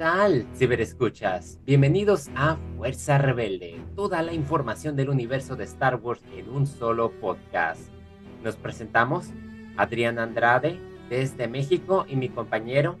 [0.00, 1.60] ¿Qué tal, ciberescuchas?
[1.66, 7.12] Bienvenidos a Fuerza Rebelde, toda la información del universo de Star Wars en un solo
[7.20, 7.82] podcast.
[8.42, 9.26] Nos presentamos
[9.76, 10.80] Adrián Andrade
[11.10, 12.98] desde México y mi compañero.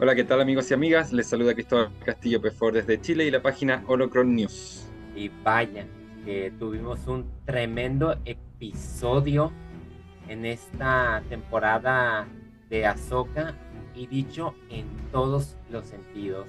[0.00, 1.12] Hola, ¿qué tal amigos y amigas?
[1.12, 4.90] Les saluda Cristóbal Castillo Pefor desde Chile y la página Holocron News.
[5.14, 5.86] Y vaya,
[6.24, 9.52] que tuvimos un tremendo episodio
[10.28, 12.26] en esta temporada
[12.70, 13.54] de Ahsoka
[13.98, 16.46] y dicho en todos los sentidos.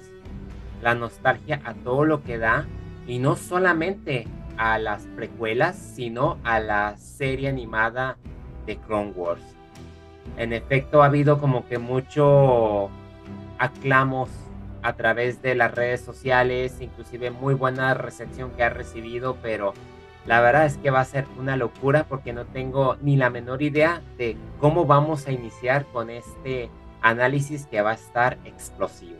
[0.82, 2.66] La nostalgia a todo lo que da
[3.06, 4.26] y no solamente
[4.56, 8.16] a las precuelas, sino a la serie animada
[8.66, 9.42] de Clone Wars.
[10.36, 12.88] En efecto, ha habido como que mucho
[13.58, 14.30] aclamos
[14.82, 19.74] a través de las redes sociales, inclusive muy buena recepción que ha recibido, pero
[20.26, 23.62] la verdad es que va a ser una locura porque no tengo ni la menor
[23.62, 26.70] idea de cómo vamos a iniciar con este
[27.02, 29.18] análisis que va a estar explosivo.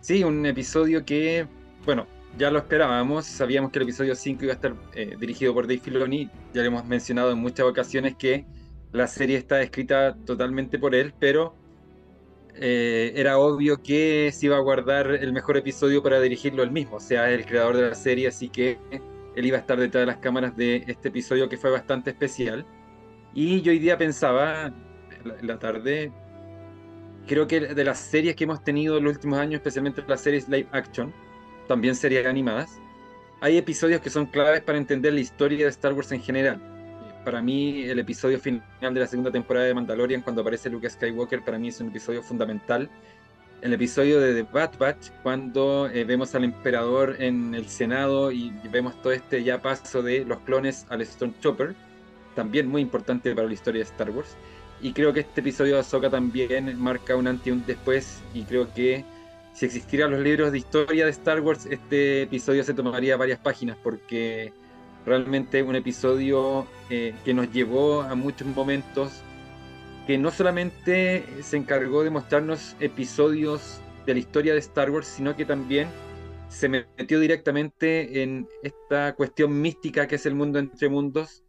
[0.00, 1.46] Sí, un episodio que,
[1.84, 2.06] bueno,
[2.36, 5.80] ya lo esperábamos, sabíamos que el episodio 5 iba a estar eh, dirigido por Dave
[5.80, 8.46] Filoni, ya le hemos mencionado en muchas ocasiones que
[8.92, 11.54] la serie está escrita totalmente por él, pero
[12.54, 16.96] eh, era obvio que se iba a guardar el mejor episodio para dirigirlo él mismo,
[16.96, 18.78] o sea, el creador de la serie, así que
[19.36, 22.66] él iba a estar detrás de las cámaras de este episodio que fue bastante especial.
[23.34, 24.72] Y yo hoy día pensaba,
[25.22, 26.10] en la tarde,
[27.28, 30.48] creo que de las series que hemos tenido en los últimos años, especialmente las series
[30.48, 31.12] live action,
[31.68, 32.80] también series animadas,
[33.40, 36.60] hay episodios que son claves para entender la historia de Star Wars en general.
[37.24, 41.44] Para mí, el episodio final de la segunda temporada de Mandalorian, cuando aparece Luke Skywalker,
[41.44, 42.90] para mí es un episodio fundamental.
[43.60, 48.52] El episodio de The Bad Batch, cuando eh, vemos al emperador en el Senado y
[48.70, 51.74] vemos todo este ya paso de los clones al Stormtrooper,
[52.34, 54.36] también muy importante para la historia de Star Wars.
[54.80, 58.20] Y creo que este episodio de Ahsoka también marca un antes y un después.
[58.32, 59.04] Y creo que
[59.52, 63.76] si existieran los libros de historia de Star Wars, este episodio se tomaría varias páginas
[63.82, 64.52] porque
[65.04, 69.10] realmente un episodio eh, que nos llevó a muchos momentos,
[70.06, 75.34] que no solamente se encargó de mostrarnos episodios de la historia de Star Wars, sino
[75.34, 75.88] que también
[76.48, 81.42] se metió directamente en esta cuestión mística que es el mundo entre mundos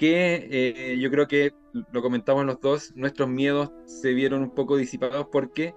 [0.00, 1.52] que eh, yo creo que
[1.92, 5.74] lo comentamos los dos, nuestros miedos se vieron un poco disipados porque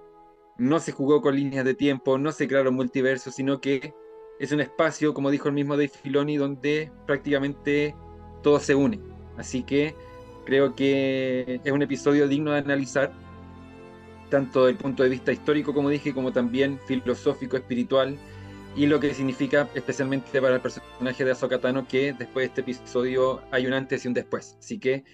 [0.56, 3.92] no se jugó con líneas de tiempo, no se crearon multiversos, sino que
[4.40, 7.94] es un espacio, como dijo el mismo Dave Filoni, donde prácticamente
[8.42, 8.98] todo se une.
[9.36, 9.94] Así que
[10.46, 13.12] creo que es un episodio digno de analizar,
[14.30, 18.16] tanto desde el punto de vista histórico, como dije, como también filosófico, espiritual,
[18.76, 22.60] y lo que significa especialmente para el personaje de Ahsoka Tano que después de este
[22.62, 24.56] episodio hay un antes y un después.
[24.58, 25.04] Así que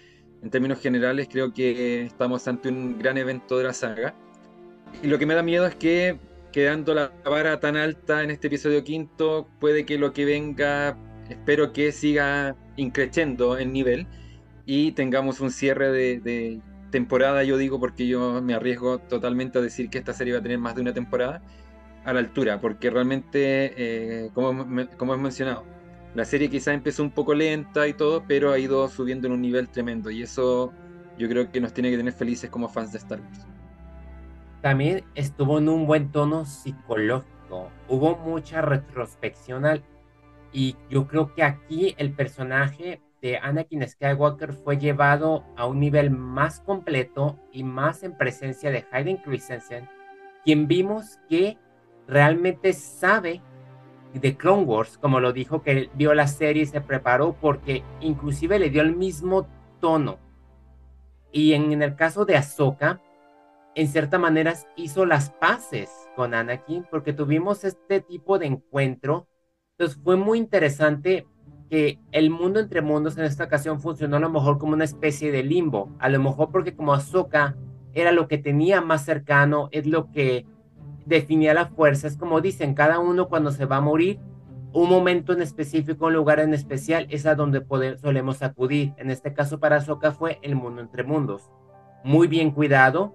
[0.43, 4.15] en términos generales creo que estamos ante un gran evento de la saga.
[5.03, 6.19] Y lo que me da miedo es que
[6.53, 10.97] quedando la vara tan alta en este episodio quinto, puede que lo que venga,
[11.29, 14.07] espero que siga increciendo el nivel
[14.65, 16.61] y tengamos un cierre de, de
[16.91, 20.43] temporada, yo digo, porque yo me arriesgo totalmente a decir que esta serie va a
[20.43, 21.43] tener más de una temporada
[22.05, 24.67] a la altura, porque realmente, eh, como,
[24.97, 25.65] como hemos mencionado,
[26.15, 29.43] la serie quizá empezó un poco lenta y todo, pero ha ido subiendo en un
[29.43, 30.73] nivel tremendo y eso
[31.19, 33.47] yo creo que nos tiene que tener felices como fans de Star Wars.
[34.61, 39.83] También estuvo en un buen tono psicológico, hubo mucha retrospección
[40.53, 46.11] y yo creo que aquí el personaje de Anakin Skywalker fue llevado a un nivel
[46.11, 49.89] más completo y más en presencia de Hayden Christensen,
[50.45, 51.59] quien vimos que
[52.11, 53.41] realmente sabe
[54.13, 58.59] de Clone Wars, como lo dijo que vio la serie y se preparó porque inclusive
[58.59, 59.47] le dio el mismo
[59.81, 60.19] tono.
[61.33, 63.01] Y en, el caso de Ahsoka,
[63.77, 69.29] en cierta manera hizo las paces con Anakin porque tuvimos este tipo de encuentro.
[69.79, 71.29] Entonces fue muy interesante
[71.71, 75.31] que el mundo entre mundos en esta ocasión funcionó a lo mejor como una especie
[75.31, 75.95] de limbo.
[76.01, 77.57] A lo mejor porque como Ahsoka
[77.95, 80.47] era lo que tenía más cercano, es lo que
[81.11, 82.07] definía la fuerza.
[82.07, 84.19] Es como dicen, cada uno cuando se va a morir,
[84.73, 87.65] un momento en específico, un lugar en especial, es a donde
[88.01, 88.95] solemos acudir.
[88.97, 91.51] En este caso para Soka fue el mundo entre mundos.
[92.05, 93.13] Muy bien cuidado,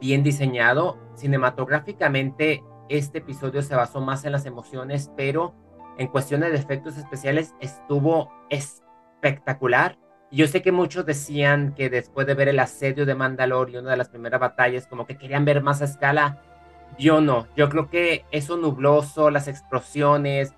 [0.00, 0.98] bien diseñado.
[1.14, 5.54] Cinematográficamente, este episodio se basó más en las emociones, pero
[5.98, 9.98] en cuestiones de efectos especiales estuvo espectacular.
[10.30, 13.98] Yo sé que muchos decían que después de ver el asedio de Mandalorian, una de
[13.98, 16.42] las primeras batallas, como que querían ver más a escala
[16.98, 20.54] yo no, yo creo que eso nubloso, las explosiones,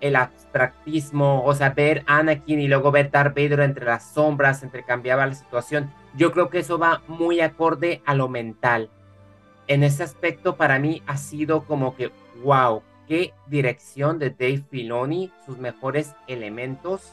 [0.00, 4.84] el abstractismo, o sea, ver Anakin y luego ver Darth Vader entre las sombras, entre
[4.84, 8.90] cambiaba la situación, yo creo que eso va muy acorde a lo mental.
[9.68, 12.12] en ese aspecto para mí ha sido como que,
[12.42, 17.12] wow, qué dirección de Dave Filoni, sus mejores elementos.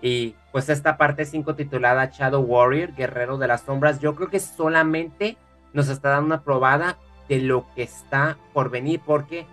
[0.00, 4.40] Y pues esta parte 5 titulada Shadow Warrior, Guerrero de las Sombras, yo creo que
[4.40, 5.36] solamente
[5.72, 9.46] nos está dando una probada de lo que está por venir, porque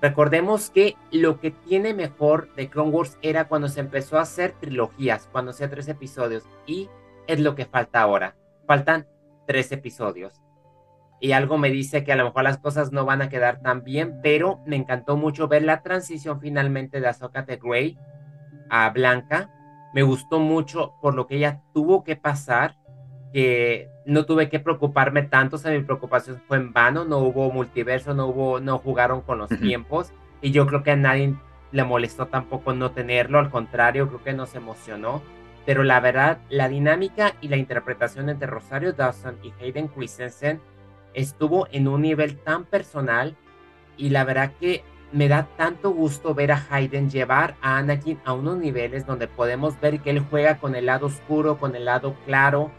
[0.00, 4.52] recordemos que lo que tiene mejor de Clone Wars era cuando se empezó a hacer
[4.60, 6.88] trilogías, cuando hacía tres episodios, y
[7.26, 8.36] es lo que falta ahora.
[8.66, 9.06] Faltan
[9.46, 10.40] tres episodios
[11.20, 13.82] y algo me dice que a lo mejor las cosas no van a quedar tan
[13.82, 17.98] bien, pero me encantó mucho ver la transición finalmente de Ahsoka de Grey
[18.70, 19.50] a Blanca.
[19.94, 22.76] Me gustó mucho por lo que ella tuvo que pasar,
[23.32, 27.50] que no tuve que preocuparme tanto, o sea, mi preocupación fue en vano, no hubo
[27.52, 31.34] multiverso, no hubo, no jugaron con los tiempos, y yo creo que a nadie
[31.72, 35.20] le molestó tampoco no tenerlo, al contrario, creo que nos emocionó.
[35.66, 40.62] Pero la verdad, la dinámica y la interpretación entre Rosario Dawson y Hayden Christensen
[41.12, 43.36] estuvo en un nivel tan personal
[43.98, 44.82] y la verdad que
[45.12, 49.78] me da tanto gusto ver a Hayden llevar a Anakin a unos niveles donde podemos
[49.78, 52.70] ver que él juega con el lado oscuro, con el lado claro,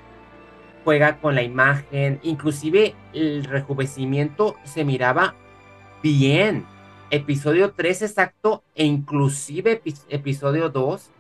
[0.84, 5.36] juega con la imagen, inclusive el rejuvenecimiento se miraba
[6.02, 6.66] bien.
[7.12, 11.12] Episodio 3 exacto e inclusive episodio 2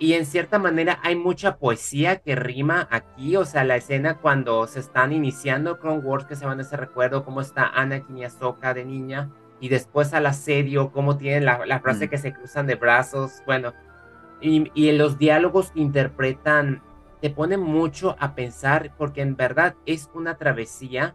[0.00, 4.66] y en cierta manera hay mucha poesía que rima aquí, o sea, la escena cuando
[4.66, 8.24] se están iniciando Clone Wars, que se van a ese recuerdo, cómo está Anakin y
[8.24, 9.28] Ahsoka de niña,
[9.60, 12.08] y después al asedio, cómo tienen la, frase mm.
[12.08, 13.74] que se cruzan de brazos, bueno,
[14.40, 16.82] y, y los diálogos que interpretan
[17.20, 21.14] te ponen mucho a pensar, porque en verdad es una travesía,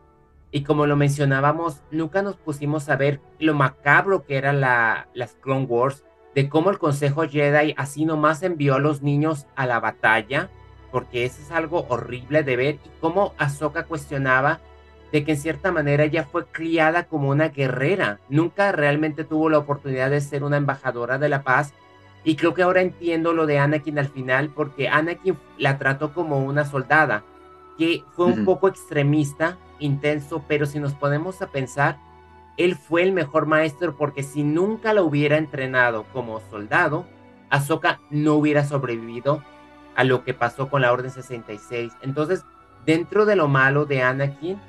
[0.51, 5.35] y como lo mencionábamos, nunca nos pusimos a ver lo macabro que eran la, las
[5.35, 9.79] Clone Wars, de cómo el Consejo Jedi así nomás envió a los niños a la
[9.79, 10.49] batalla,
[10.91, 14.59] porque eso es algo horrible de ver, y cómo Ahsoka cuestionaba
[15.11, 19.57] de que en cierta manera ella fue criada como una guerrera, nunca realmente tuvo la
[19.57, 21.73] oportunidad de ser una embajadora de la paz,
[22.25, 26.43] y creo que ahora entiendo lo de Anakin al final, porque Anakin la trató como
[26.43, 27.23] una soldada,
[27.77, 31.99] que fue un poco extremista, intenso, pero si nos ponemos a pensar,
[32.57, 37.05] él fue el mejor maestro porque si nunca lo hubiera entrenado como soldado,
[37.51, 39.43] Ahsoka no hubiera sobrevivido
[39.95, 41.93] a lo que pasó con la Orden 66.
[42.01, 42.43] Entonces,
[42.85, 44.59] dentro de lo malo de Anakin,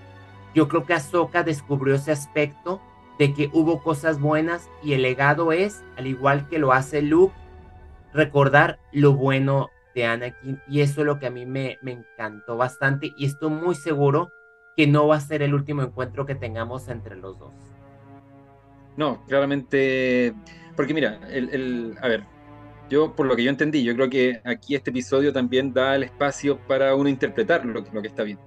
[0.55, 2.82] yo creo que Ahsoka descubrió ese aspecto
[3.19, 7.35] de que hubo cosas buenas y el legado es, al igual que lo hace Luke,
[8.16, 12.56] recordar lo bueno de Anakin y eso es lo que a mí me, me encantó
[12.56, 14.30] bastante y estoy muy seguro
[14.76, 17.54] que no va a ser el último encuentro que tengamos entre los dos.
[18.96, 20.34] No, claramente.
[20.76, 22.24] Porque mira, el, a ver,
[22.90, 26.02] yo por lo que yo entendí, yo creo que aquí este episodio también da el
[26.02, 28.44] espacio para uno interpretar lo, lo que está viendo.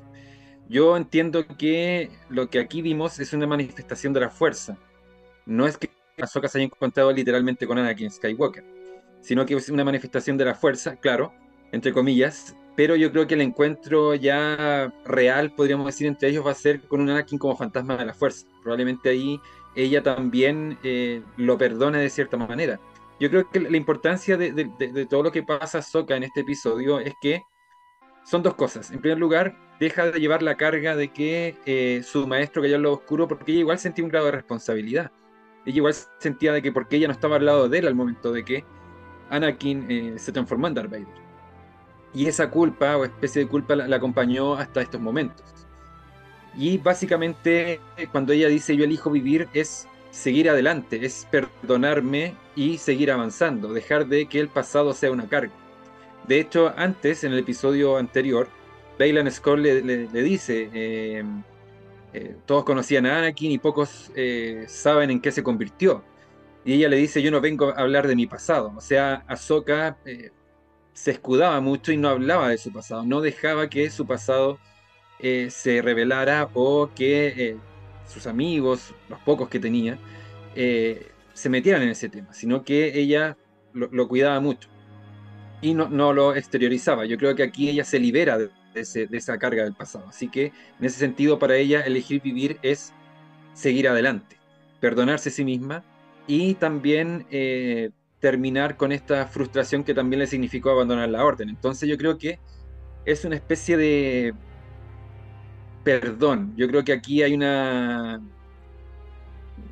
[0.68, 4.78] Yo entiendo que lo que aquí vimos es una manifestación de la fuerza.
[5.48, 5.90] No es que
[6.22, 8.64] Ahsoka se haya encontrado literalmente con Anakin Skywalker,
[9.22, 11.34] sino que es una manifestación de la fuerza, claro,
[11.72, 16.52] entre comillas, pero yo creo que el encuentro ya real, podríamos decir, entre ellos va
[16.52, 18.48] a ser con un Anakin como fantasma de la fuerza.
[18.64, 19.42] Probablemente ahí
[19.76, 22.80] ella también eh, lo perdona de cierta manera.
[23.20, 27.02] Yo creo que la importancia de, todo lo que pasa a Soka en este episodio
[27.02, 27.42] es que
[28.24, 28.92] son dos cosas.
[28.92, 32.84] En primer lugar, deja de llevar la carga de que eh, su maestro cayó en
[32.84, 35.12] lo oscuro, porque ella igual sentía un grado de responsabilidad.
[35.66, 38.32] Ella igual sentía de que porque ella no estaba al lado de él al momento
[38.32, 38.64] de que
[39.30, 41.08] Anakin eh, se transformó en Darth Vader.
[42.14, 45.46] Y esa culpa o especie de culpa la acompañó hasta estos momentos.
[46.58, 47.80] Y básicamente
[48.12, 54.08] cuando ella dice yo elijo vivir es seguir adelante, es perdonarme y seguir avanzando, dejar
[54.08, 55.54] de que el pasado sea una carga.
[56.28, 58.50] De hecho, antes, en el episodio anterior,
[58.98, 61.24] Bailan Skull le, dice, eh,
[62.14, 66.04] eh, todos conocían a Anakin y pocos eh, saben en qué se convirtió.
[66.66, 68.74] Y ella le dice, yo no vengo a hablar de mi pasado.
[68.76, 69.98] O sea, Ahsoka
[71.00, 74.60] se escudaba mucho y no hablaba de su pasado, no dejaba que su pasado
[75.20, 77.58] eh, se revelara o que eh,
[78.06, 79.98] sus amigos, los pocos que tenía,
[80.56, 83.38] eh, se metieran en ese tema, sino que ella
[83.72, 84.68] lo, cuidaba mucho
[85.62, 87.06] y no, no, lo exteriorizaba.
[87.06, 90.06] Yo creo que aquí ella se libera de, esa carga del pasado.
[90.10, 90.48] Así que
[90.80, 92.94] en ese sentido para ella elegir vivir es
[93.54, 94.38] seguir adelante,
[94.82, 95.84] perdonarse a sí misma
[96.30, 97.28] y también
[98.20, 101.50] terminar con esta frustración que también le significó abandonar la orden.
[101.50, 102.40] Entonces yo creo que
[103.06, 104.36] es una especie de
[105.84, 106.54] perdón.
[106.56, 108.22] Yo creo que aquí hay una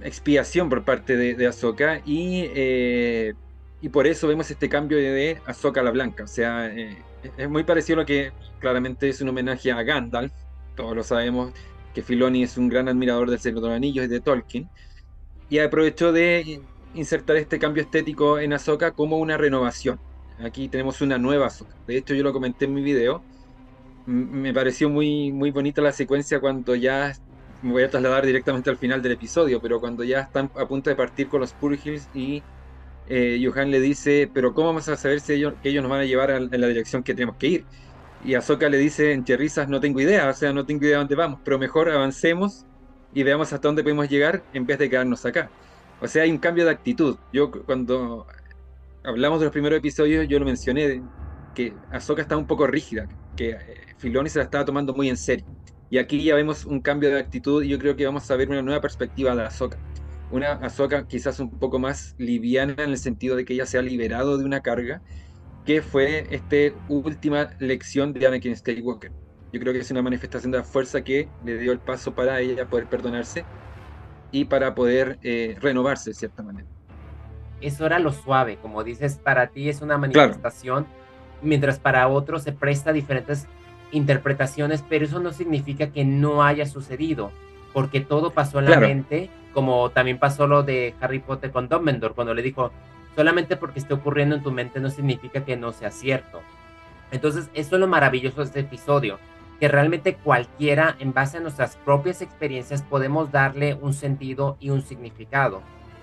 [0.02, 3.34] expiación por parte de, de Ahsoka y, eh,
[3.82, 6.24] y por eso vemos este cambio de Ahsoka a la blanca.
[6.24, 7.06] O sea, eh,
[7.38, 10.34] es muy parecido a lo que claramente es un homenaje a Gandalf,
[10.76, 11.54] todos lo sabemos,
[11.94, 14.70] que Filoni es un gran admirador del Señor de los Anillos y de Tolkien,
[15.50, 16.62] y aprovechó de
[16.94, 20.00] insertar este cambio estético en Ahsoka como una renovación.
[20.40, 21.76] Aquí tenemos una nueva Ahsoka.
[21.88, 23.22] De hecho, yo lo comenté en mi video.
[24.06, 27.14] Me pareció muy, muy bonita la secuencia cuando ya
[27.62, 30.90] me voy a trasladar directamente al final del episodio, pero cuando ya están a punto
[30.90, 32.44] de partir con los Purgils y
[33.10, 36.30] eh, Johan le dice, pero ¿cómo vamos a saber si ellos, nos van a llevar
[36.32, 37.66] en la dirección que tenemos que ir?
[38.24, 41.00] Y Ahsoka le dice entre risas, no tengo idea, o sea, no tengo idea de
[41.00, 42.66] dónde vamos, pero mejor avancemos
[43.14, 45.50] y veamos hasta dónde podemos llegar en vez de quedarnos acá.
[46.02, 47.18] O sea, hay un cambio de actitud.
[47.34, 48.28] Yo cuando
[49.04, 51.02] hablamos de los primeros episodios, yo lo mencioné,
[51.56, 53.58] que Ahsoka está un poco rígida, que eh,
[53.98, 55.46] Filoni se la estaba tomando muy en serio.
[55.90, 58.50] Y aquí ya vemos un cambio de actitud y yo creo que vamos a ver
[58.50, 59.78] una nueva perspectiva de Ahsoka.
[60.30, 63.82] Una Ahsoka quizás un poco más liviana en el sentido de que ella se ha
[63.82, 65.02] liberado de una carga,
[65.66, 69.12] que fue esta última lección de Anakin Skywalker.
[69.58, 72.40] Yo creo que es una manifestación de la fuerza que le dio el paso para
[72.42, 73.44] ella poder perdonarse
[74.32, 76.68] y para poder eh, renovarse de cierta manera.
[77.60, 80.86] Eso era lo suave, como dices, para ti es una manifestación,
[81.42, 83.48] mientras para otros se presta diferentes
[83.92, 87.32] interpretaciones, pero eso no significa que no haya sucedido,
[87.74, 92.14] porque todo pasó en la mente, como también pasó lo de Harry Potter con Dumbledore,
[92.14, 92.72] cuando le dijo,
[93.16, 96.42] solamente porque esté ocurriendo en tu mente no significa que no sea cierto.
[97.10, 99.18] Entonces, eso es lo maravilloso de este episodio,
[99.60, 104.82] que realmente cualquiera, en base a nuestras propias experiencias, podemos darle un sentido y un
[104.82, 105.62] significado.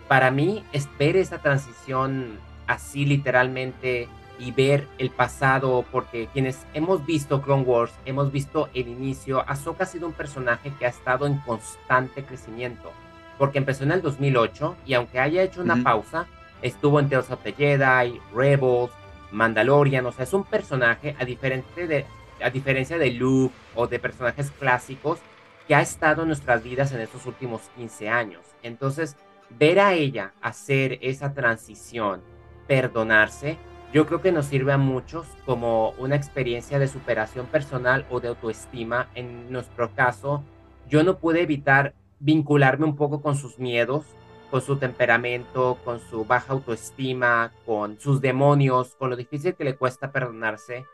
[0.08, 4.08] Para mí, es ver esa transición así literalmente
[4.38, 9.84] y ver el pasado, porque quienes hemos visto Clone Wars, hemos visto el inicio, Ahsoka
[9.84, 12.90] ha sido un personaje que ha estado en constante crecimiento,
[13.38, 16.26] porque empezó en el 2008 y aunque haya hecho una pausa,
[16.62, 18.90] estuvo en Tales of the Jedi, Rebels,
[19.30, 22.04] Mandalorian, o sea, es un personaje a diferente de,
[22.44, 25.18] a diferencia de Luke o de personajes clásicos
[25.66, 28.42] que ha estado en nuestras vidas en estos últimos 15 años.
[28.62, 29.16] Entonces,
[29.58, 32.22] ver a ella hacer esa transición,
[32.66, 33.56] perdonarse,
[33.94, 38.28] yo creo que nos sirve a muchos como una experiencia de superación personal o de
[38.28, 39.08] autoestima.
[39.14, 40.42] En nuestro caso,
[40.88, 44.04] yo no pude evitar vincularme un poco con sus miedos,
[44.50, 49.76] con su temperamento, con su baja autoestima, con sus demonios, con lo difícil que le
[49.76, 50.84] cuesta perdonarse.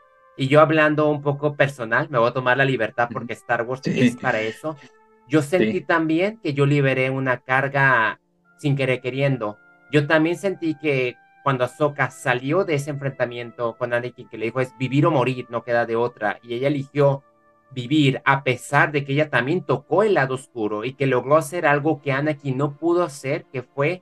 [0.41, 3.85] Y yo hablando un poco personal, me voy a tomar la libertad porque Star Wars
[3.85, 4.75] es para eso.
[5.27, 8.19] Yo sentí también que yo liberé una carga
[8.57, 9.59] sin querer queriendo.
[9.91, 14.61] Yo también sentí que cuando Ahsoka salió de ese enfrentamiento con Anakin, que le dijo
[14.61, 17.21] es vivir o morir, no queda de otra, y ella eligió
[17.69, 21.67] vivir a pesar de que ella también tocó el lado oscuro y que logró hacer
[21.67, 24.01] algo que Anakin no pudo hacer, que fue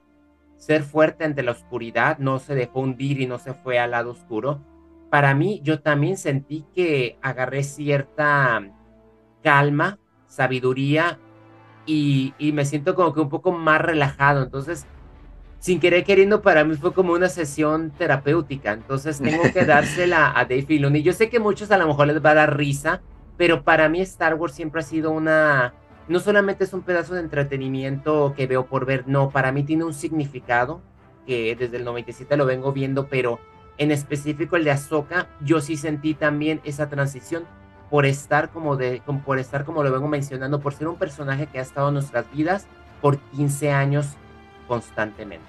[0.55, 4.12] ser fuerte ante la oscuridad, no se dejó hundir y no se fue al lado
[4.12, 4.63] oscuro
[5.10, 8.62] para mí yo también sentí que agarré cierta
[9.44, 11.20] calma, sabiduría
[11.86, 14.44] y, me siento como que un poco más relajado.
[14.44, 14.86] Entonces,
[15.58, 18.74] sin querer queriendo, para mí fue como una sesión terapéutica.
[18.74, 21.01] Entonces, tengo que dársela a Dave Filoni.
[21.01, 23.01] Yo sé que muchos a lo mejor les va a dar risa,
[23.38, 25.74] pero para mí Star Wars siempre ha sido una...
[26.08, 29.84] No solamente es un pedazo de entretenimiento que veo por ver, no, para mí tiene
[29.84, 30.82] un significado
[31.28, 33.39] que desde el 97 lo vengo viendo, pero
[33.80, 37.46] en específico el de Ahsoka, yo sí sentí también esa transición
[37.90, 41.58] por estar como de por estar como lo vengo mencionando, por ser un personaje que
[41.58, 42.68] ha estado en nuestras vidas
[43.02, 44.08] por 15 años
[44.68, 45.46] constantemente.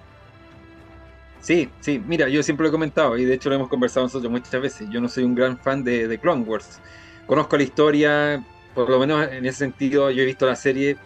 [1.40, 4.30] Sí, sí, mira, yo siempre lo he comentado y de hecho lo hemos conversado nosotros
[4.30, 4.88] muchas veces.
[4.90, 6.80] Yo no soy un gran fan de, de Clone Wars.
[7.26, 8.44] Conozco la historia,
[8.74, 10.90] por lo menos en ese sentido, yo he visto la serie.
[10.90, 10.96] Eh,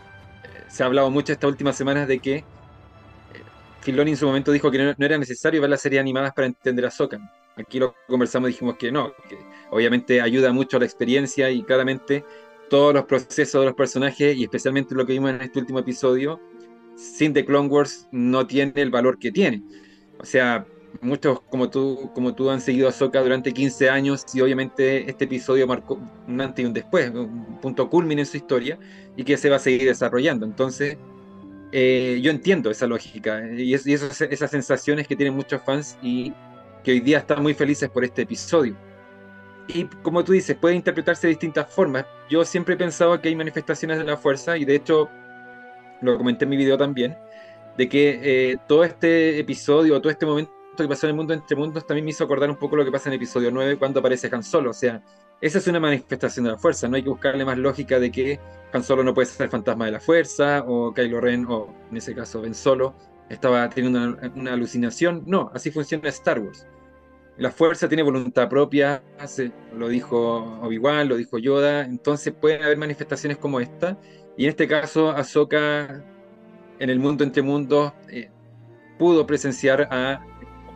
[0.69, 2.45] se ha hablado mucho estas últimas semanas de que
[3.85, 6.87] Filoni en su momento dijo que no, era necesario ver las series animadas para entender
[6.87, 7.21] a Ahsoka.
[7.55, 9.37] Aquí lo conversamos dijimos que no, que
[9.71, 12.25] obviamente ayuda mucho a la experiencia y claramente
[12.71, 16.41] todos los procesos de los personajes y especialmente lo que vimos en este último episodio,
[16.97, 19.63] sin The Clone Wars no tiene el valor que tiene.
[20.19, 20.67] O sea,
[21.03, 25.27] muchos como tú, como tú han seguido a Ahsoka durante 15 años y obviamente este
[25.27, 28.79] episodio marcó un antes y un después, un punto culmine en su historia
[29.15, 30.47] y que se va a seguir desarrollando.
[30.47, 30.97] Entonces,
[31.77, 36.33] eh, yo entiendo esa lógica y, esas sensaciones que tienen muchos fans y
[36.85, 38.77] que hoy día están muy felices por este episodio.
[39.67, 42.07] Y como tú dices, puede interpretarse de distintas formas.
[42.31, 45.11] Yo siempre he pensado que hay manifestaciones de la fuerza y de hecho
[46.01, 47.17] lo comenté en mi video también,
[47.77, 51.57] de que eh, todo este episodio, todo este momento que pasó en el mundo entre
[51.57, 54.31] mundos también me hizo acordar un poco lo que pasa en episodio 9 cuando aparece
[54.31, 54.71] Han Solo.
[54.71, 55.03] O sea,
[55.41, 58.41] esa es una manifestación de la fuerza, no hay que buscarle más lógica de que
[58.73, 62.15] Han Solo no puede ser fantasma de la fuerza, o Kylo Ren, o en ese
[62.15, 62.95] caso Ben Solo,
[63.29, 65.23] estaba teniendo una, alucinación.
[65.27, 66.67] No, así funciona Star Wars.
[67.37, 69.03] La fuerza tiene voluntad propia,
[69.77, 73.99] lo dijo Obi-Wan, lo dijo Yoda, entonces pueden haber manifestaciones como esta,
[74.37, 76.05] Y en este caso, Ahsoka,
[76.79, 78.31] en el mundo entre mundos, eh,
[78.99, 80.25] pudo presenciar a,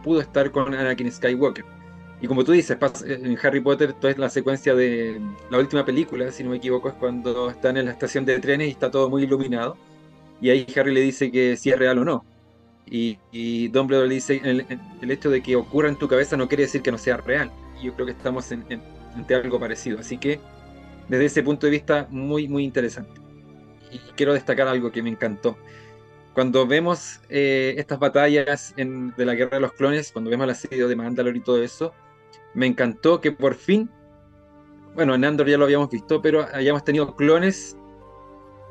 [0.02, 1.77] pudo estar con Anakin Skywalker.
[2.20, 5.20] Y como tú dices, en Harry Potter, toda la secuencia de
[5.50, 8.68] la última película, si no me equivoco, es cuando están en la estación de trenes
[8.68, 9.76] y está todo muy iluminado.
[10.40, 12.25] Y ahí Harry le dice que si es real o no.
[12.87, 14.66] Y, y Dumbledore le dice, el,
[15.00, 17.52] el, hecho de que ocurra en tu cabeza no quiere decir que no sea real.
[17.80, 18.64] Y yo creo que estamos en,
[19.14, 20.00] ante algo parecido.
[20.00, 20.40] Así que,
[21.08, 23.20] desde ese punto de vista, muy, muy interesante.
[23.92, 25.56] Y quiero destacar algo que me encantó
[26.38, 30.50] cuando vemos eh, estas batallas en, de la guerra de los clones, cuando vemos el
[30.50, 31.92] asedio de Mandalore y todo eso,
[32.58, 33.88] me encantó que por fin,
[34.94, 37.76] bueno, en Andor ya lo habíamos visto, pero hayamos tenido clones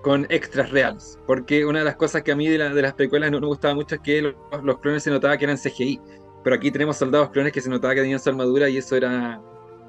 [0.04, 1.18] con extras reales.
[1.26, 3.96] Porque una de las cosas que a mí de, las precuelas no me gustaba mucho
[3.96, 6.02] es que los, clones se notaba que eran CGI.
[6.44, 9.42] Pero aquí tenemos soldados clones que se notaba que tenían su armadura y eso era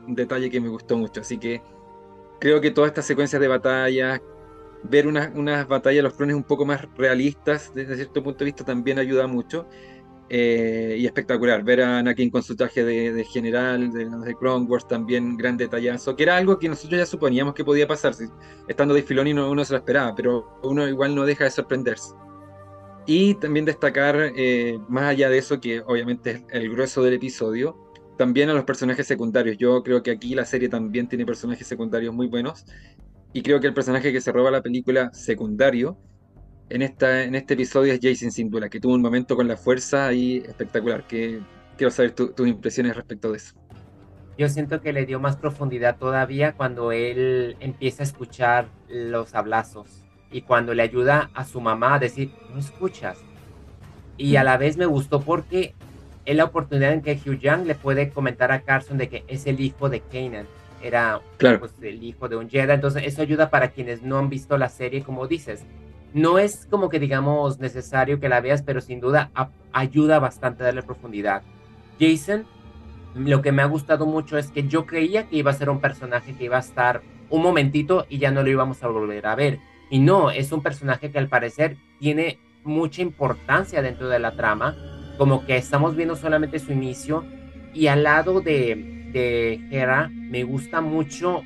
[0.07, 1.21] un detalle que me gustó mucho.
[1.21, 1.61] Así que
[2.39, 4.21] creo que todas estas secuencias de batallas,
[4.85, 8.45] ver unas, unas batallas de los clones un poco más realistas desde cierto punto de
[8.47, 9.67] vista también ayuda mucho.
[10.31, 15.39] Eh, y espectacular, ver a Anakin con su traje de, general, de, de, Wars también,
[15.39, 18.13] gran detallazo, que era algo que nosotros ya suponíamos que podía pasar,
[18.67, 22.13] estando de Filoni no, uno se lo esperaba, pero uno igual no deja de sorprenderse.
[23.07, 27.75] Y también destacar, eh, más allá de eso, que obviamente es el grueso del episodio,
[28.19, 29.57] también a los personajes secundarios.
[29.57, 32.67] Yo creo que aquí la serie también tiene personajes secundarios muy buenos,
[33.33, 35.97] y creo que el personaje que se roba la película secundario
[36.71, 40.07] en, esta, en este episodio es Jason Sindula, que tuvo un momento con la fuerza
[40.07, 41.07] ahí espectacular.
[41.07, 41.41] Que,
[41.79, 43.55] quiero saber tus impresiones respecto de eso.
[44.37, 50.05] Yo siento que le dio más profundidad todavía cuando él empieza a escuchar los hablazos
[50.31, 53.19] y cuando le ayuda a su mamá a decir, no escuchas.
[54.17, 55.75] Y a la vez me gustó porque
[56.25, 59.47] es la oportunidad en que Hugh Young le puede comentar a Carson de que es
[59.47, 60.47] el hijo de Kanan.
[60.83, 62.73] Era pues, el hijo de un Jedi.
[62.73, 65.65] Entonces eso ayuda para quienes no han visto la serie, como dices
[66.15, 69.31] no es como que digamos necesario que la veas, pero sin duda
[69.73, 71.43] ayuda bastante a darle profundidad.
[72.01, 72.47] Jason,
[73.15, 75.81] lo que me ha gustado mucho es que yo creía que iba a ser un
[75.81, 79.35] personaje que iba a estar un momentito y ya no lo íbamos a volver a
[79.35, 79.59] ver.
[79.91, 84.77] Y no, es un personaje que al parecer tiene mucha importancia dentro de la trama,
[85.17, 87.25] como que estamos viendo solamente su inicio
[87.75, 91.43] y al lado de, de Hera me gusta mucho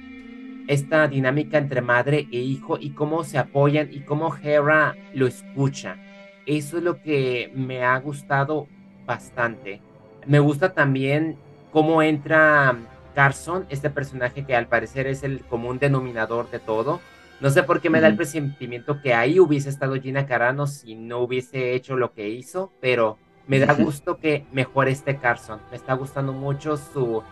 [0.72, 5.96] esta dinámica entre madre e hijo y cómo se apoyan y cómo Hera lo escucha.
[6.46, 8.66] Eso es lo que me ha gustado
[9.06, 9.80] bastante.
[10.26, 11.36] Me gusta también
[11.72, 12.76] cómo entra
[13.14, 17.00] Carson, este personaje que al parecer es el común denominador de todo.
[17.40, 20.94] No sé por qué me da el presentimiento que ahí hubiese estado Gina Carano si
[20.94, 25.60] no hubiese hecho lo que hizo, pero me da gusto que mejore este Carson.
[25.70, 27.22] Me está gustando mucho su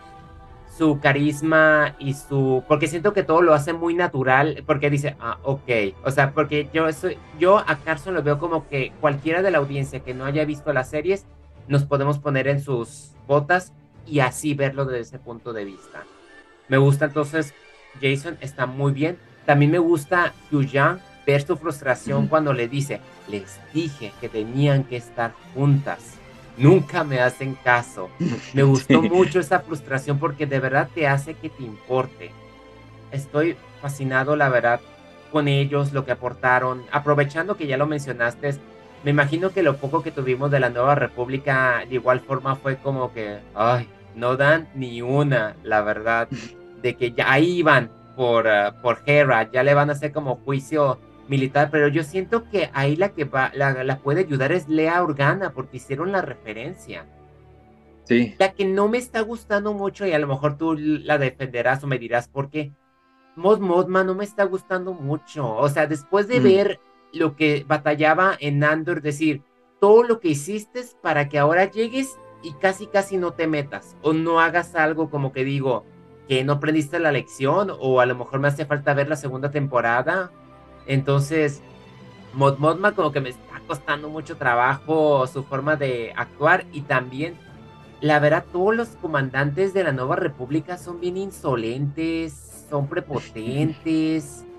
[0.77, 5.37] su carisma y su porque siento que todo lo hace muy natural porque dice ah
[5.43, 5.69] ok
[6.03, 9.57] o sea porque yo soy yo a Carson lo veo como que cualquiera de la
[9.57, 11.25] audiencia que no haya visto las series
[11.67, 13.73] nos podemos poner en sus botas
[14.05, 16.03] y así verlo desde ese punto de vista.
[16.67, 17.53] Me gusta entonces
[18.01, 19.17] Jason está muy bien.
[19.45, 24.97] También me gusta Young ver su frustración cuando le dice les dije que tenían que
[24.97, 26.17] estar juntas
[26.57, 28.09] nunca me hacen caso.
[28.53, 32.31] Me gustó mucho esa frustración porque de verdad te hace que te importe.
[33.11, 34.79] Estoy fascinado, la verdad,
[35.31, 36.83] con ellos, lo que aportaron.
[36.91, 38.55] Aprovechando que ya lo mencionaste,
[39.03, 42.77] me imagino que lo poco que tuvimos de la Nueva República de igual forma fue
[42.77, 46.27] como que, ay, no dan ni una, la verdad,
[46.81, 50.99] de que ya iban por, uh, por Hera, ya le van a hacer como juicio
[51.31, 55.53] militar, pero yo siento que ahí la que va, la, puede ayudar es Lea Organa,
[55.53, 57.05] porque hicieron la referencia.
[58.03, 58.35] Sí.
[58.37, 61.87] La que no me está gustando mucho, y a lo mejor tú la defenderás o
[61.87, 62.73] me dirás por qué.
[63.37, 65.55] Mod no me está gustando mucho.
[65.55, 66.43] O sea, después de mm.
[66.43, 66.79] ver
[67.13, 69.41] lo que batallaba en Andor, decir
[69.79, 74.11] todo lo que hiciste para que ahora llegues y casi casi no te metas o
[74.11, 75.85] no hagas algo como que digo
[76.27, 79.51] que no aprendiste la lección o a lo mejor me hace falta ver la segunda
[79.51, 80.31] temporada
[80.85, 81.61] entonces,
[82.33, 87.35] Mod Modma como que me está costando mucho trabajo su forma de actuar y también,
[87.99, 94.45] la verdad, todos los comandantes de la Nueva República son bien insolentes, son prepotentes.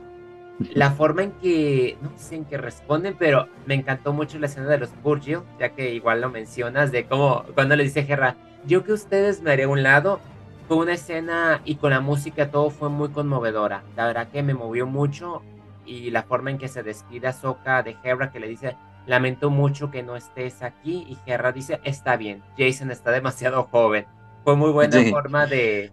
[0.74, 4.68] La forma en que, no sé en que responden, pero me encantó mucho la escena
[4.68, 8.84] de los Purgil, ya que igual lo mencionas, de cómo cuando le dice Gerra, yo
[8.84, 10.20] que ustedes me haré a un lado,
[10.68, 13.82] fue una escena y con la música todo fue muy conmovedora.
[13.96, 15.42] La verdad que me movió mucho
[15.84, 19.50] y la forma en que se despide a Soka de Hera que le dice lamento
[19.50, 24.06] mucho que no estés aquí y Hera dice está bien, Jason está demasiado joven.
[24.44, 25.92] Fue muy buena forma de,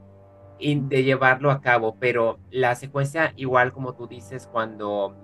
[0.59, 5.15] de llevarlo a cabo, pero la secuencia igual como tú dices cuando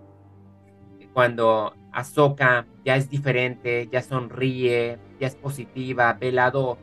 [1.13, 6.78] cuando Ahsoka ya es diferente, ya sonríe, ya es positiva, ve lado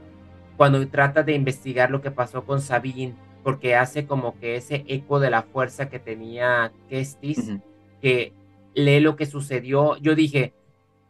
[0.57, 5.21] cuando trata de investigar lo que pasó con Sabine, porque hace como que ese eco
[5.21, 7.59] de la fuerza que tenía Kestis,
[8.03, 8.35] que
[8.75, 9.97] lee lo que sucedió.
[9.97, 10.53] Yo dije,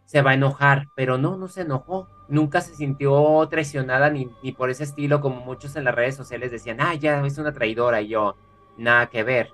[0.04, 2.06] se va a enojar, pero no, no se enojó.
[2.28, 6.52] Nunca se sintió traicionada ni, ni por ese estilo, como muchos en las redes sociales
[6.52, 8.00] decían, ah, ya es una traidora.
[8.00, 8.36] Y yo,
[8.76, 9.50] nada que ver.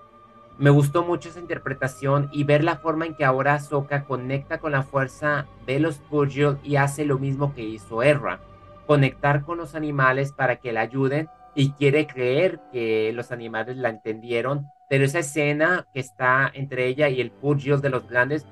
[0.58, 4.72] Me gustó mucho esa interpretación y ver la forma en que ahora Soka conecta con
[4.72, 8.40] la fuerza de los Purgil y hace lo mismo que hizo Erra
[8.88, 13.90] conectar con los animales para que la ayuden y quiere creer que los animales la
[13.90, 18.46] entendieron, pero esa escena que está entre ella y el Purgil de los grandes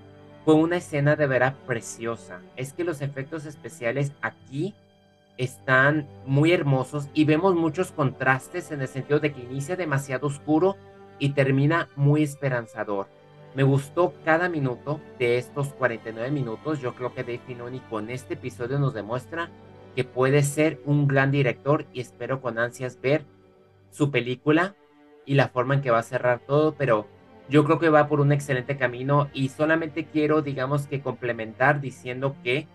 [0.45, 2.41] fue una escena de veras preciosa.
[2.57, 4.75] Es que los efectos especiales aquí
[5.39, 10.77] están muy hermosos y vemos muchos contrastes en el sentido de que inicia demasiado oscuro
[11.19, 13.09] y termina muy esperanzador.
[13.55, 16.81] Me gustó cada minuto de estos 49 minutos.
[16.81, 19.51] Yo creo que Dave Filoni con este episodio nos demuestra
[19.95, 23.25] que puede ser un gran director y espero con ansias ver
[23.91, 24.75] su película
[25.27, 27.07] y la forma en que va a cerrar todo, pero
[27.49, 32.37] yo creo que va por un excelente camino y solamente quiero, digamos que complementar diciendo
[32.43, 32.67] que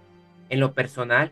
[0.50, 1.32] en lo personal,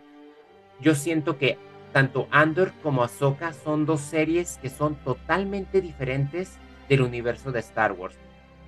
[0.79, 1.57] yo siento que
[1.91, 7.91] tanto Andor como Ahsoka son dos series que son totalmente diferentes del universo de Star
[7.91, 8.17] Wars.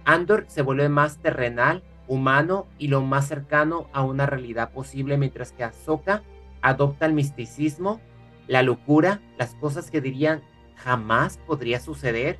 [0.05, 5.53] Andor se vuelve más terrenal, humano y lo más cercano a una realidad posible, mientras
[5.53, 6.23] que Ahsoka
[6.61, 8.01] adopta el misticismo,
[8.47, 10.41] la locura, las cosas que dirían
[10.83, 12.39] jamás podría suceder,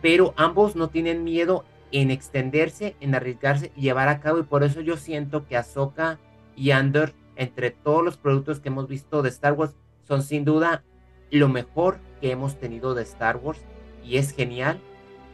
[0.00, 4.62] pero ambos no tienen miedo en extenderse, en arriesgarse y llevar a cabo y por
[4.62, 6.18] eso yo siento que Ahsoka
[6.56, 9.74] y Andor entre todos los productos que hemos visto de Star Wars
[10.06, 10.84] son sin duda
[11.30, 13.60] lo mejor que hemos tenido de Star Wars
[14.04, 14.80] y es genial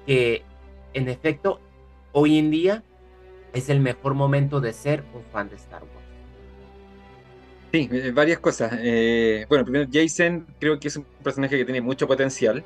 [0.07, 0.43] que
[0.95, 1.61] en efecto
[2.13, 2.83] hoy en día
[3.53, 6.06] es el mejor momento de ser un fan de Star Wars.
[7.77, 8.73] Sí, eh, varias cosas.
[8.81, 12.65] Eh, bueno, primero Jason creo que es un personaje que tiene mucho potencial.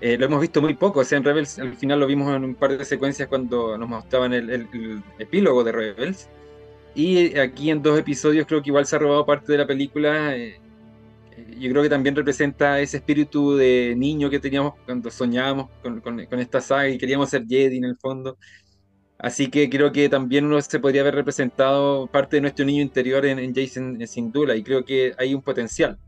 [0.00, 2.44] Eh, lo hemos visto muy poco, o sea, en Rebels al final lo vimos en
[2.44, 6.28] un par de secuencias cuando nos mostraban el, epílogo de Rebels.
[6.94, 10.34] Y aquí en dos episodios creo que igual se ha robado parte de la película.
[11.58, 16.24] yo creo que también representa ese espíritu de niño que teníamos cuando soñábamos con, con,
[16.26, 18.38] con esta saga y queríamos ser Jedi en el fondo.
[19.18, 23.26] Así que creo que también uno se podría haber representado parte de nuestro niño interior
[23.26, 25.98] en, Jason Sindula y creo que hay un potencial.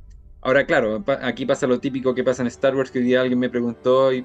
[0.43, 3.39] Ahora, claro, aquí pasa lo típico que pasa en Star Wars, que hoy día alguien
[3.39, 4.25] me preguntó y,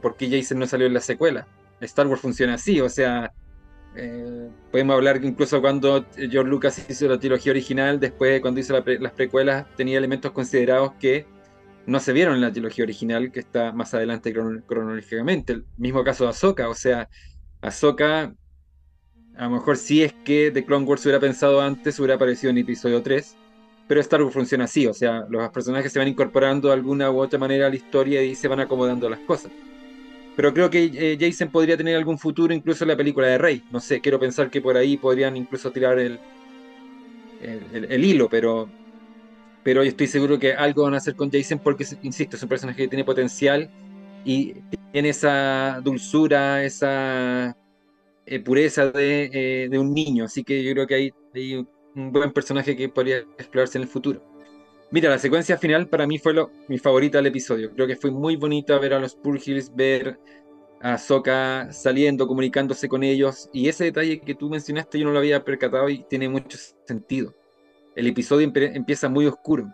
[0.00, 1.46] por qué Jason no salió en la secuela.
[1.80, 3.32] Star Wars funciona así, o sea,
[3.96, 8.74] eh, podemos hablar que incluso cuando George Lucas hizo la trilogía original, después cuando hizo
[8.74, 11.26] las precuelas tenía elementos considerados que
[11.86, 15.54] no se vieron en la trilogía original, que está más adelante cronológicamente.
[15.54, 17.08] El mismo caso de Ahsoka, o sea,
[17.62, 18.34] Ahsoka,
[19.36, 22.58] a lo mejor si es que The Clone Wars hubiera pensado antes, hubiera aparecido en
[22.58, 23.36] episodio 3,
[23.86, 27.18] pero Star Wars funciona así, o sea, los personajes se van incorporando de alguna u
[27.18, 29.52] otra manera a la historia y se van acomodando las cosas.
[30.36, 33.62] Pero creo que eh, Jason podría tener algún futuro incluso en la película de Rey.
[33.70, 36.18] No sé, quiero pensar que por ahí podrían incluso tirar el,
[37.42, 38.68] el, hilo, pero,
[39.62, 42.48] pero yo estoy seguro que algo van a hacer con Jason porque, insisto, es un
[42.48, 43.70] personaje que tiene potencial
[44.24, 44.54] y
[44.92, 47.56] tiene esa dulzura, esa
[48.26, 52.32] eh, pureza eh, de, un niño, así que yo creo que hay, hay, un buen
[52.32, 54.22] personaje que podría explorarse en el futuro.
[54.92, 57.72] Mira, la secuencia final para mí fue lo, mi favorita del episodio.
[57.72, 60.18] Creo que fue muy bonito ver a los Purgils, ver
[60.80, 63.48] a Soka saliendo, comunicándose con ellos.
[63.52, 67.34] Y ese detalle que tú mencionaste yo no lo había percatado y tiene mucho sentido.
[67.94, 69.72] El episodio empieza muy oscuro.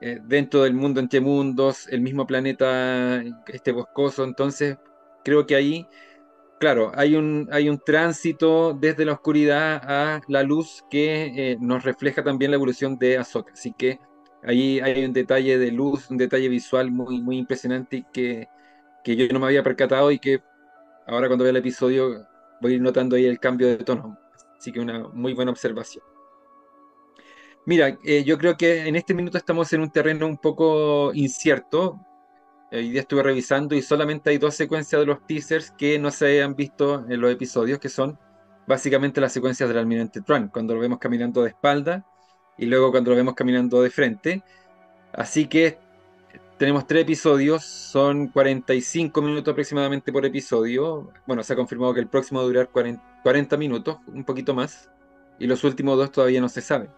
[0.00, 4.76] Eh, dentro del mundo entre mundos, el mismo planeta, este boscoso, entonces
[5.24, 5.88] creo que ahí,
[6.60, 11.84] claro, hay un, hay un tránsito desde la oscuridad a la luz que eh, nos
[11.84, 13.98] refleja también la evolución de Ahsoka, así que
[14.44, 18.48] ahí hay un detalle de luz, un detalle visual muy, muy impresionante que,
[19.04, 20.42] que yo no me había percatado y que
[21.06, 22.26] ahora cuando vea el episodio
[22.60, 24.18] voy notando ahí el cambio de tono,
[24.58, 26.07] así que una muy buena observación.
[27.68, 32.00] Mira, eh, yo creo que en este minuto estamos en un terreno un poco incierto.
[32.72, 36.42] Hoy día estuve revisando y solamente hay dos secuencias de los teasers que no se
[36.42, 38.18] han visto en los episodios, que son
[38.66, 42.06] básicamente las secuencias del almirante Trump, cuando lo vemos caminando de espalda
[42.56, 44.42] y luego cuando lo vemos caminando de frente.
[45.12, 45.78] Así que
[46.56, 51.12] tenemos tres episodios, son 45 minutos aproximadamente por episodio.
[51.26, 54.90] Bueno, se ha confirmado que el próximo va a durar 40 minutos, un poquito más,
[55.38, 56.88] y los últimos dos todavía no se saben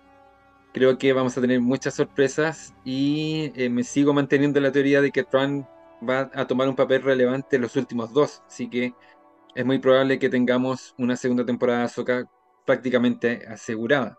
[0.73, 5.11] creo que vamos a tener muchas sorpresas y eh, me sigo manteniendo la teoría de
[5.11, 5.67] que Trump
[6.09, 8.43] va a tomar un papel relevante en los últimos dos.
[8.47, 8.95] Así que
[9.55, 12.31] es muy probable que tengamos una segunda temporada de Ahsoka
[12.65, 14.19] prácticamente asegurada.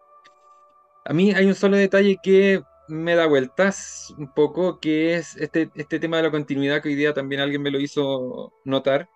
[1.05, 5.71] A mí hay un solo detalle que me da vueltas un poco, que es este,
[5.75, 9.09] este tema de la continuidad que hoy día también alguien me lo hizo notar,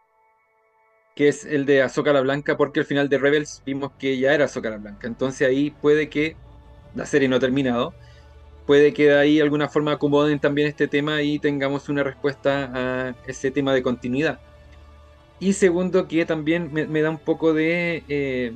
[1.16, 4.34] que es el de Ahsoka la Blanca, porque al final de Rebels vimos que ya
[4.34, 5.08] era Ahsoka la Blanca.
[5.08, 6.38] Entonces ahí puede que
[6.96, 7.94] la serie no ha terminado,
[8.66, 13.16] puede que de ahí alguna forma acomoden también este tema y tengamos una respuesta a
[13.28, 14.40] ese tema de continuidad.
[15.40, 18.54] Y segundo, que también me, da un poco de eh,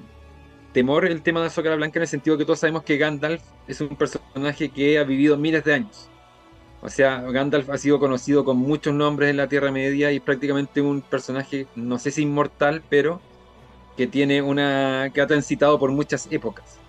[0.74, 3.82] temor el tema de la Blanca en el sentido que todos sabemos que Gandalf es
[3.82, 6.10] un personaje que ha vivido miles de años.
[6.82, 10.22] O sea, Gandalf ha sido conocido con muchos nombres en la Tierra Media y es
[10.22, 13.20] prácticamente un personaje, no sé si inmortal, pero
[13.98, 15.12] que tiene una.
[15.14, 16.80] que ha transitado por muchas épocas.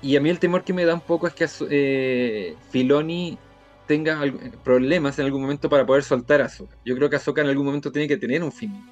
[0.00, 3.36] Y a mí el temor que me da un poco es que eh, Filoni
[3.86, 4.20] tenga
[4.62, 6.76] problemas en algún momento para poder soltar a Ahsoka.
[6.84, 8.84] Yo creo que Ahsoka en algún momento tiene que tener un fin.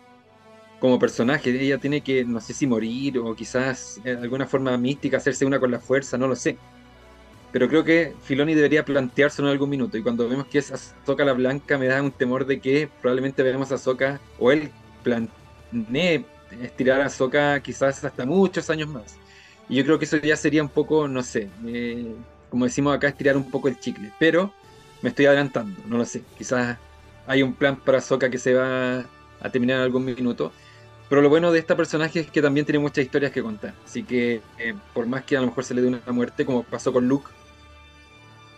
[0.81, 5.19] Como personaje, ella tiene que, no sé si morir o quizás de alguna forma mística
[5.19, 6.59] hacerse una con la fuerza, no lo sé.
[7.53, 9.97] Pero creo que Filoni debería planteárselo en algún minuto.
[9.97, 13.43] Y cuando vemos que es Ahsoka la Blanca, me da un temor de que probablemente
[13.43, 14.71] veamos a Ahsoka, o él
[15.03, 16.25] planee
[16.61, 19.17] estirar a Ahsoka quizás hasta muchos años más.
[19.69, 22.15] Y yo creo que eso ya sería un poco, no sé, eh,
[22.51, 24.13] como decimos acá, estirar un poco el chicle.
[24.19, 24.53] Pero
[25.03, 26.23] me estoy adelantando, no lo sé.
[26.39, 26.79] Quizás
[27.27, 29.05] hay un plan para Ahsoka que se va
[29.41, 30.53] a terminar en algún minuto.
[31.09, 33.75] Pero lo bueno de esta personaje es que también tiene muchas historias que contar.
[33.85, 36.65] Así que eh, por más que a lo mejor se le dé una muerte, como
[36.65, 37.31] pasó con Luke,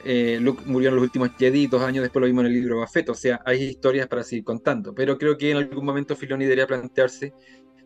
[0.05, 2.81] eh, Luke murió en los últimos Jedi dos años después lo vimos en el libro
[2.81, 3.09] Buffett.
[3.11, 4.95] O sea, hay historias para seguir contando.
[4.95, 7.35] Pero creo que en algún momento Filoni debería plantearse,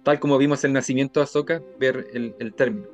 [0.02, 2.86] tal como vimos el nacimiento de Ahsoka, ver el, término.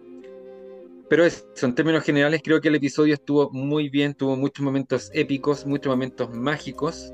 [1.09, 5.11] Pero eso, en términos generales, creo que el episodio estuvo muy bien, tuvo muchos momentos
[5.14, 7.12] épicos, muchos momentos mágicos.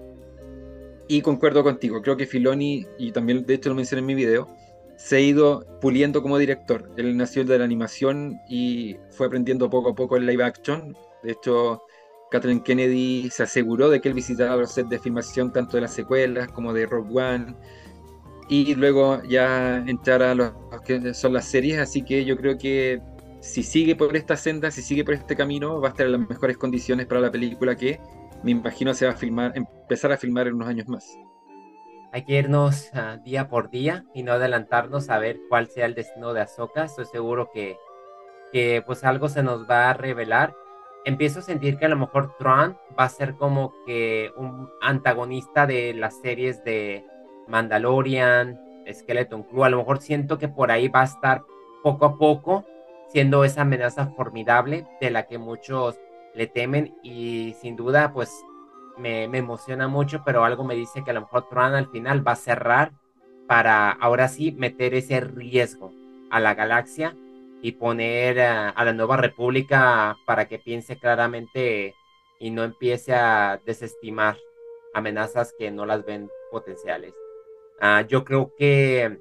[1.07, 4.49] Y concuerdo contigo, creo que Filoni, y también de hecho lo mencioné en mi video,
[4.97, 6.91] se ha ido puliendo como director.
[6.97, 10.97] Él nació de la animación y fue aprendiendo poco a poco el live action.
[11.23, 11.83] De hecho,
[12.31, 15.93] Kathleen Kennedy se aseguró de que él visitara los sets de filmación tanto de las
[15.93, 17.55] secuelas como de Rogue One
[18.49, 20.53] y luego ya entrar a los
[20.85, 23.01] que son las series, así que yo creo que
[23.45, 26.29] si sigue por esta senda, si sigue por este camino, va a estar en las
[26.29, 28.01] mejores condiciones para la película que
[28.43, 31.19] me imagino se va a filmar, empezar a filmar en unos años más.
[32.13, 35.95] Hay que irnos ah, día por día y no adelantarnos a ver cuál sea el
[35.95, 36.85] destino de Ahsoka.
[36.85, 37.77] Estoy seguro que,
[38.51, 40.55] que pues algo se nos va a revelar
[41.05, 45.67] empiezo a sentir que a lo mejor Tron va a ser como que un antagonista
[45.67, 47.05] de las series de
[47.47, 48.59] Mandalorian,
[48.91, 49.65] Skeleton Crew.
[49.65, 51.43] A lo mejor siento que por ahí va a estar
[51.83, 52.65] poco a poco
[53.15, 55.97] siendo esa amenaza formidable de la que muchos
[56.35, 58.45] le temen y sin duda pues
[58.99, 62.27] me, me emociona mucho, pero algo me dice que a lo mejor Tron al final
[62.27, 62.91] va a cerrar
[63.47, 65.93] para ahora sí meter ese riesgo
[66.29, 67.15] a la galaxia
[67.63, 71.95] y poner a, la nueva república para que piense claramente
[72.41, 74.39] y no empiece a desestimar
[74.93, 77.15] amenazas que no las ven potenciales.
[77.81, 79.21] Ah, yo creo que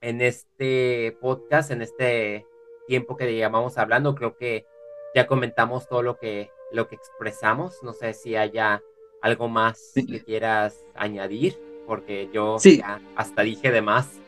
[0.00, 2.46] en este podcast, en este
[2.86, 4.66] tiempo que llevamos hablando, creo que
[5.14, 7.82] ya comentamos todo lo que, lo que expresamos.
[7.82, 8.82] No sé si haya
[9.20, 14.20] algo más que quieras añadir, porque yo ya hasta dije de más.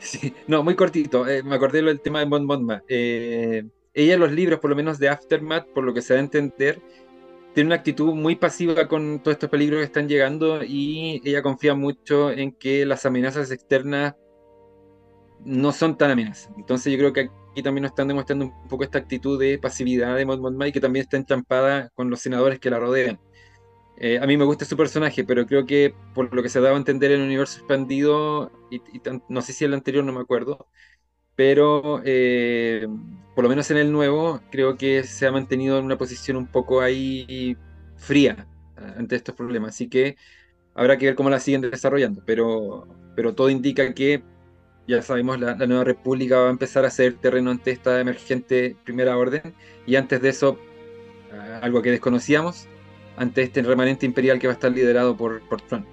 [0.46, 1.26] no, muy cortito.
[1.28, 2.82] Eh, me acordé del tema de Bon Bonma.
[2.88, 6.22] Eh, ella los libros, por lo menos de Aftermath, por lo que se da a
[6.22, 6.80] entender,
[7.54, 11.74] tiene una actitud muy pasiva con todos estos peligros que están llegando y ella confía
[11.74, 14.16] mucho en que las amenazas externas
[15.44, 16.50] no son tan amenazas.
[16.56, 20.16] Entonces yo creo que aquí también nos están demostrando un poco esta actitud de pasividad
[20.16, 23.20] de Mon Mothma y que también está entrampada con los senadores que la rodean.
[23.96, 26.74] Eh, a mí me gusta su personaje, pero creo que por lo que se daba
[26.74, 28.82] a entender en el universo expandido, y,
[29.28, 30.66] no sé si el anterior, no me acuerdo,
[31.36, 32.88] pero eh,
[33.36, 36.48] por lo menos en el nuevo, creo que se ha mantenido en una posición un
[36.48, 37.56] poco ahí
[37.96, 38.48] fría
[38.96, 39.70] ante estos problemas.
[39.76, 40.16] Así que
[40.74, 44.24] habrá que ver cómo la siguen desarrollando, pero, pero todo indica que,
[44.86, 48.76] ya sabemos, la, la nueva república va a empezar a hacer terreno ante esta emergente
[48.84, 49.54] primera orden,
[49.86, 50.58] y antes de eso,
[51.62, 52.68] algo que desconocíamos,
[53.16, 55.86] ante este remanente imperial que va a estar liderado por, por Trump.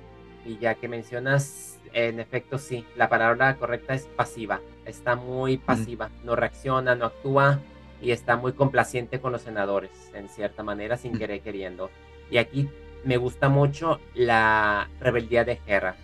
[0.45, 4.61] Y ya que mencionas, en efecto sí, la palabra correcta es pasiva.
[4.85, 7.59] Está muy pasiva, no reacciona, no actúa
[8.01, 11.91] y está muy complaciente con los senadores, en cierta manera, sin querer queriendo.
[12.31, 12.67] Y aquí
[13.03, 15.95] me gusta mucho la rebeldía de Hera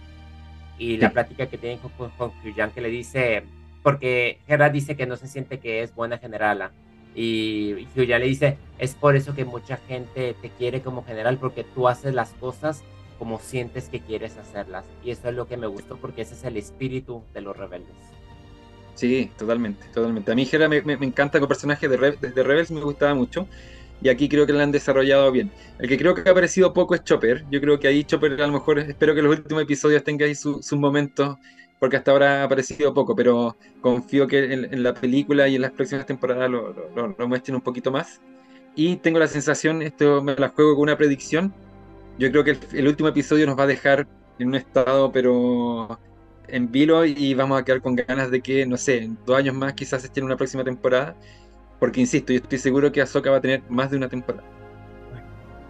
[0.78, 3.44] y la plática que tiene con, con, que le dice,
[3.84, 6.72] porque Hera dice que no se siente que es buena generala
[7.20, 11.63] y ya le dice, es por eso que mucha gente te quiere como general, porque
[11.63, 12.84] tú haces las cosas
[13.18, 14.86] como sientes que quieres hacerlas.
[15.04, 17.96] Y eso es lo que me gustó porque ese es el espíritu de los rebeldes.
[18.94, 20.32] Sí, totalmente, totalmente.
[20.32, 23.48] A mí Hera me, encanta como personaje de, de Rebels, me gustaba mucho.
[24.02, 25.52] Y aquí creo que lo han desarrollado bien.
[25.80, 27.46] El que creo que ha aparecido poco es Chopper.
[27.50, 30.36] Yo creo que ahí Chopper a lo mejor, espero que los últimos episodios tenga ahí
[30.36, 31.38] sus momentos,
[31.80, 35.72] porque hasta ahora ha aparecido poco, pero confío que en, la película y en las
[35.72, 38.22] próximas temporadas lo, lo, muestren un poquito más.
[38.76, 41.54] Y tengo la sensación, esto me la juego con una predicción,
[42.20, 44.08] yo creo que el, último episodio nos va a dejar
[44.40, 46.00] en un estado, pero
[46.48, 49.54] en vilo y vamos a quedar con ganas de que, no sé, en dos años
[49.54, 51.16] más quizás estén una próxima temporada.
[51.80, 54.48] Porque insisto, yo estoy seguro que Ahsoka va a tener más de una temporada.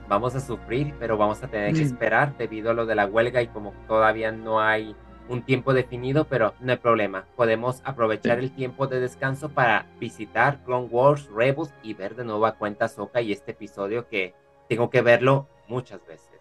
[0.08, 1.88] Vamos a sufrir, pero vamos a tener que mm.
[1.88, 4.96] esperar debido a lo de la huelga y como todavía no hay
[5.28, 7.26] un tiempo definido, pero no hay problema.
[7.36, 12.46] Podemos aprovechar el tiempo de descanso para visitar Clone Wars, Rebels y ver de nuevo
[12.46, 14.34] a cuenta Ahsoka y este episodio que
[14.70, 16.37] tengo que verlo muchas veces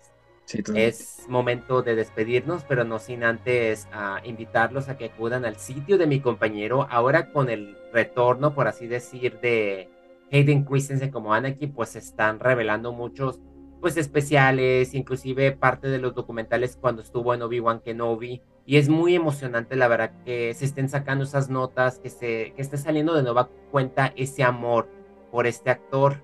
[0.74, 5.98] es momento de despedirnos, pero no sin antes uh, invitarlos a que acudan al sitio
[5.98, 6.86] de mi compañero.
[6.90, 9.90] Ahora con el retorno, por así decir, de
[10.30, 13.40] Hayden Christensen como Anakin, pues se están revelando muchos
[13.80, 18.42] pues especiales, inclusive parte de los documentales cuando estuvo en Obi-Wan Kenobi.
[18.64, 22.62] Y es muy emocionante, la verdad, que se estén sacando esas notas, que, se, que
[22.62, 24.88] esté saliendo de nueva cuenta ese amor
[25.30, 26.22] por este actor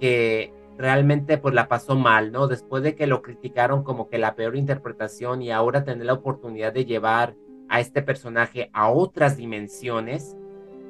[0.00, 2.48] que realmente pues la pasó mal, ¿no?
[2.48, 6.72] Después de que lo criticaron como que la peor interpretación y ahora tener la oportunidad
[6.72, 7.34] de llevar
[7.68, 10.36] a este personaje a otras dimensiones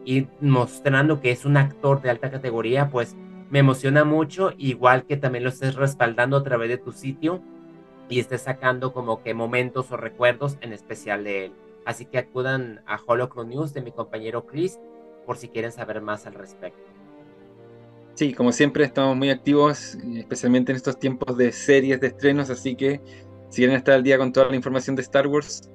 [0.04, 3.16] y mostrando que es un actor de alta categoría, pues
[3.50, 7.42] me emociona mucho, igual que también lo estés respaldando a través de tu sitio
[8.08, 11.52] y estés sacando como que momentos o recuerdos en especial de él.
[11.84, 14.78] Así que acudan a Holocron News de mi compañero Chris
[15.26, 17.01] por si quieren saber más al respecto.
[18.14, 22.76] Sí, como siempre estamos muy activos, especialmente en estos tiempos de series, de estrenos, así
[22.76, 23.00] que
[23.48, 25.70] si quieren estar al día con toda la información de Star Wars,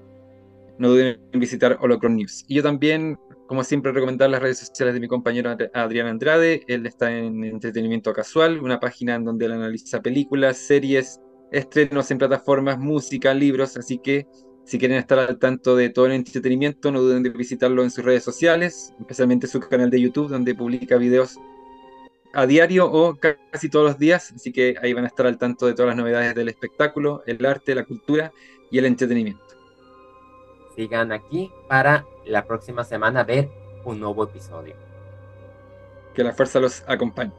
[0.78, 2.46] no duden en visitar Holocron News.
[2.48, 6.64] Y yo también, como siempre, recomendar las redes sociales de mi compañero Adrián Andrade.
[6.68, 11.20] Él está en Entretenimiento Casual, una página en donde él analiza películas, series,
[11.52, 14.28] estrenos en plataformas, música, libros, así que
[14.64, 18.04] si quieren estar al tanto de todo el entretenimiento, no duden de visitarlo en sus
[18.04, 21.40] redes sociales, especialmente su canal de YouTube, donde publica videos
[22.38, 25.66] a diario o casi todos los días, así que ahí van a estar al tanto
[25.66, 28.32] de todas las novedades del espectáculo, el arte, la cultura
[28.70, 29.44] y el entretenimiento.
[30.76, 33.50] Sigan aquí para la próxima semana ver
[33.86, 34.76] un nuevo episodio.
[36.14, 37.34] Que la fuerza los acompañe.